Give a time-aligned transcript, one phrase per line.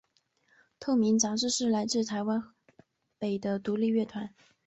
[0.79, 2.49] 透明杂志是来自台湾台
[3.19, 4.33] 北的独立乐团。